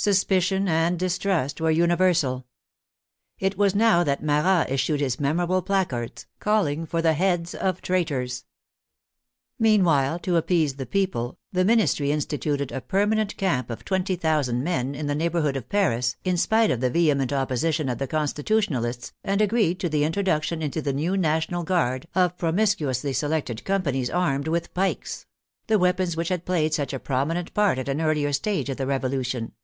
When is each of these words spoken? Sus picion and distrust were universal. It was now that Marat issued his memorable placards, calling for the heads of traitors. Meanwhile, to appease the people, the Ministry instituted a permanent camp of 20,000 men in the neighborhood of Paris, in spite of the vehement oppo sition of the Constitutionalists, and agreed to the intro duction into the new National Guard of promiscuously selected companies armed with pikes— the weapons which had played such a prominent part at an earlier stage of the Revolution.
Sus 0.00 0.22
picion 0.22 0.68
and 0.68 0.96
distrust 0.96 1.60
were 1.60 1.72
universal. 1.72 2.46
It 3.40 3.58
was 3.58 3.74
now 3.74 4.04
that 4.04 4.22
Marat 4.22 4.70
issued 4.70 5.00
his 5.00 5.18
memorable 5.18 5.60
placards, 5.60 6.24
calling 6.38 6.86
for 6.86 7.02
the 7.02 7.14
heads 7.14 7.52
of 7.52 7.82
traitors. 7.82 8.44
Meanwhile, 9.58 10.20
to 10.20 10.36
appease 10.36 10.76
the 10.76 10.86
people, 10.86 11.36
the 11.50 11.64
Ministry 11.64 12.12
instituted 12.12 12.70
a 12.70 12.80
permanent 12.80 13.36
camp 13.36 13.70
of 13.70 13.84
20,000 13.84 14.62
men 14.62 14.94
in 14.94 15.08
the 15.08 15.16
neighborhood 15.16 15.56
of 15.56 15.68
Paris, 15.68 16.14
in 16.22 16.36
spite 16.36 16.70
of 16.70 16.80
the 16.80 16.90
vehement 16.90 17.32
oppo 17.32 17.54
sition 17.58 17.90
of 17.90 17.98
the 17.98 18.06
Constitutionalists, 18.06 19.12
and 19.24 19.40
agreed 19.40 19.80
to 19.80 19.88
the 19.88 20.04
intro 20.04 20.22
duction 20.22 20.62
into 20.62 20.80
the 20.80 20.92
new 20.92 21.16
National 21.16 21.64
Guard 21.64 22.06
of 22.14 22.38
promiscuously 22.38 23.12
selected 23.12 23.64
companies 23.64 24.10
armed 24.10 24.46
with 24.46 24.72
pikes— 24.74 25.26
the 25.66 25.76
weapons 25.76 26.16
which 26.16 26.28
had 26.28 26.46
played 26.46 26.72
such 26.72 26.92
a 26.92 27.00
prominent 27.00 27.52
part 27.52 27.80
at 27.80 27.88
an 27.88 28.00
earlier 28.00 28.32
stage 28.32 28.68
of 28.70 28.76
the 28.76 28.86
Revolution. 28.86 29.54